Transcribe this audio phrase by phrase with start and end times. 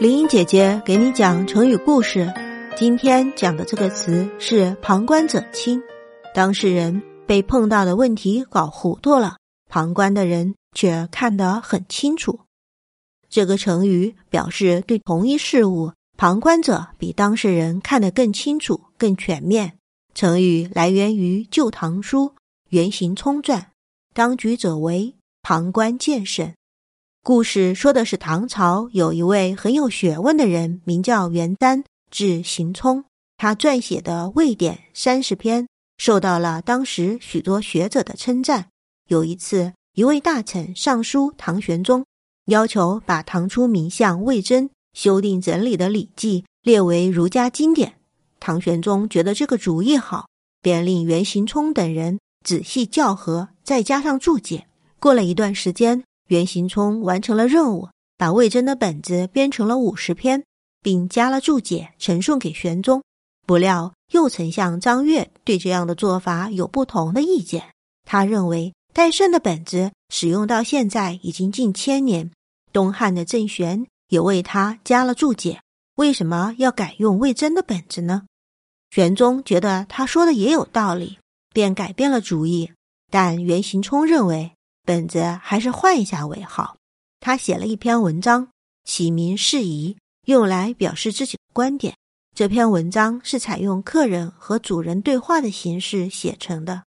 [0.00, 2.32] 林英姐姐给你讲成语故事。
[2.76, 5.80] 今天讲的这个词是“旁观者清”。
[6.34, 9.36] 当事人被碰到的问题搞糊涂了，
[9.70, 12.40] 旁观的人却看得很清楚。
[13.28, 19.78] 这个成语表示对同一事物，旁观者比当事人看得更清楚、更全面。
[20.12, 22.26] 成语来源于《旧唐书·
[22.70, 23.60] 袁行冲传》，
[24.12, 26.54] 当局者为，旁观见审。
[27.24, 33.06] 故事说的是唐朝有一位很有学问的人，名叫元瞻，字行聪。
[33.38, 35.66] 他撰写的《魏典》三十篇
[35.96, 38.66] 受到了当时许多学者的称赞。
[39.08, 42.04] 有一次，一位大臣上书唐玄宗，
[42.44, 47.94] 要求把唐初名相魏征修订整理的《礼记》列为儒家经典。
[48.38, 50.26] 唐玄宗觉得这个主意好，
[50.60, 54.66] 便令袁行聪等人仔细校核，再加上注解。
[55.00, 56.04] 过了一段时间。
[56.34, 60.42] 袁行聪完成了任务，把魏征的本子编成了五十篇，
[60.82, 63.04] 并加了注解，呈送给玄宗。
[63.46, 67.70] 不料右丞相张悦对这样的做法有不同的意见。
[68.04, 72.32] 他认为戴胜的本子使用到现在已经近千年，
[72.72, 75.60] 东汉的郑玄也为他加了注解，
[75.94, 78.22] 为什么要改用魏征的本子呢？
[78.90, 81.18] 玄宗觉得他说的也有道理，
[81.52, 82.72] 便改变了主意。
[83.08, 84.50] 但袁行聪认为。
[84.84, 86.76] 本子还是换一下为好。
[87.20, 88.48] 他写了一篇文章，
[88.84, 91.96] 起名释疑，用来表示自己的观点。
[92.34, 96.82] 这篇文章是采用客人和主人对话的形式写成的。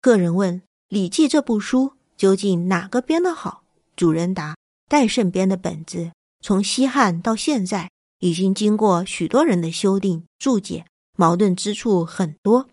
[0.00, 3.64] 客人问《礼记》这部书究竟哪个编的好？
[3.96, 4.56] 主人答：
[4.88, 12.68] 戴胜编的本子，从西汉到现在，已经经过许多人的修订注解，矛盾之处很多。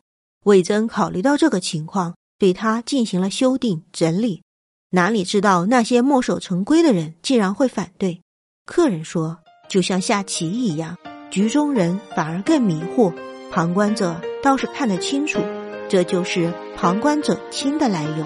[0.45, 4.43] 魏征考虑到这个情况，对他进行了修订整理。
[4.89, 8.21] 哪里知道那些墨守成规的人竟然会反对？
[8.65, 10.97] 客人说：“就像下棋一样，
[11.29, 13.13] 局中人反而更迷惑，
[13.51, 15.41] 旁观者倒是看得清楚。
[15.89, 18.25] 这就是旁观者清的来由。”